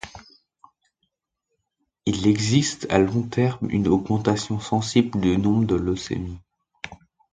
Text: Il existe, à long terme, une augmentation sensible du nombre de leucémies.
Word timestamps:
Il 2.07 2.25
existe, 2.25 2.87
à 2.89 2.97
long 2.97 3.21
terme, 3.21 3.69
une 3.69 3.87
augmentation 3.87 4.59
sensible 4.59 5.19
du 5.21 5.37
nombre 5.37 5.65
de 5.67 5.75
leucémies. 5.75 6.39